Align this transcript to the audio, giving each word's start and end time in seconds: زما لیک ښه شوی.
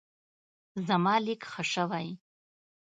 زما 0.87 1.15
لیک 1.25 1.41
ښه 1.51 1.63
شوی. 1.73 2.07